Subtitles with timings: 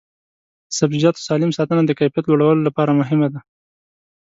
[0.67, 3.39] د سبزیجاتو سالم ساتنه د کیفیت لوړولو لپاره مهمه ده.